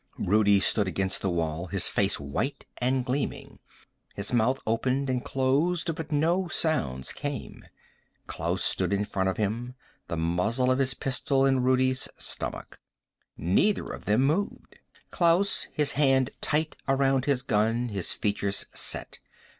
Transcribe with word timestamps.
Rudi 0.17 0.59
stood 0.59 0.87
against 0.87 1.21
the 1.21 1.29
wall, 1.29 1.67
his 1.67 1.87
face 1.87 2.19
white 2.19 2.65
and 2.79 3.05
gleaming. 3.05 3.59
His 4.15 4.33
mouth 4.33 4.59
opened 4.65 5.11
and 5.11 5.23
closed 5.23 5.93
but 5.93 6.11
no 6.11 6.47
sounds 6.47 7.13
came. 7.13 7.63
Klaus 8.25 8.63
stood 8.63 8.93
in 8.93 9.05
front 9.05 9.29
of 9.29 9.37
him, 9.37 9.75
the 10.07 10.17
muzzle 10.17 10.71
of 10.71 10.79
his 10.79 10.95
pistol 10.95 11.45
in 11.45 11.61
Rudi's 11.61 12.09
stomach. 12.17 12.79
Neither 13.37 13.91
of 13.91 14.05
them 14.05 14.23
moved. 14.25 14.79
Klaus, 15.11 15.67
his 15.71 15.91
hand 15.91 16.31
tight 16.41 16.75
around 16.87 17.25
his 17.25 17.43
gun, 17.43 17.89
his 17.89 18.11
features 18.11 18.65
set. 18.73 19.19